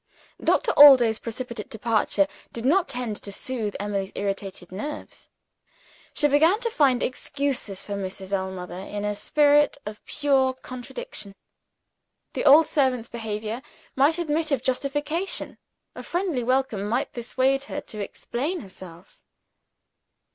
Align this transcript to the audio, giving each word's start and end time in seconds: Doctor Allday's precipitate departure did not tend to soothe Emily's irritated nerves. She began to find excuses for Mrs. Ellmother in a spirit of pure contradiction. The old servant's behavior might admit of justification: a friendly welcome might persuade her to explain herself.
Doctor 0.43 0.71
Allday's 0.71 1.19
precipitate 1.19 1.69
departure 1.69 2.25
did 2.51 2.65
not 2.65 2.89
tend 2.89 3.17
to 3.17 3.31
soothe 3.31 3.75
Emily's 3.79 4.11
irritated 4.15 4.71
nerves. 4.71 5.29
She 6.15 6.27
began 6.27 6.59
to 6.61 6.71
find 6.71 7.03
excuses 7.03 7.83
for 7.83 7.93
Mrs. 7.93 8.33
Ellmother 8.33 8.73
in 8.79 9.05
a 9.05 9.13
spirit 9.13 9.77
of 9.85 10.03
pure 10.07 10.55
contradiction. 10.55 11.35
The 12.33 12.45
old 12.45 12.65
servant's 12.65 13.09
behavior 13.09 13.61
might 13.95 14.17
admit 14.17 14.49
of 14.49 14.63
justification: 14.63 15.59
a 15.93 16.01
friendly 16.01 16.43
welcome 16.43 16.83
might 16.89 17.13
persuade 17.13 17.65
her 17.65 17.79
to 17.79 17.99
explain 18.01 18.61
herself. 18.61 19.21